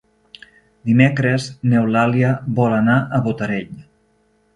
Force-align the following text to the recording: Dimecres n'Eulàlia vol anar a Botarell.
Dimecres 0.91 1.45
n'Eulàlia 1.73 2.31
vol 2.61 2.73
anar 2.79 2.95
a 2.99 3.21
Botarell. 3.29 3.77